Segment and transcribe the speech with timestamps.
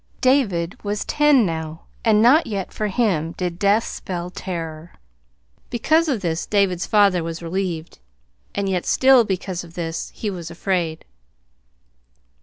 [0.21, 4.93] David was ten now, and not yet for him did death spell terror.
[5.69, 7.99] Because of this David's father was relieved;
[8.55, 11.05] and yet still because of this he was afraid.